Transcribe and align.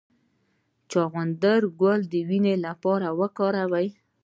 د 0.03 0.81
چغندر 0.91 1.61
ګل 1.81 2.01
د 2.11 2.13
وینې 2.27 2.55
لپاره 2.65 3.07
وکاروئ 3.19 3.87